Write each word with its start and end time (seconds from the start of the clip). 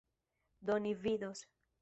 Do 0.65 0.79
ni 0.79 0.95
vidos. 1.03 1.47